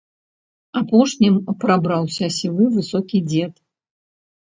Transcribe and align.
Апошнім 0.81 1.37
прабраўся 1.65 2.33
сівы, 2.41 2.63
высокі 2.81 3.25
дзед. 3.31 3.53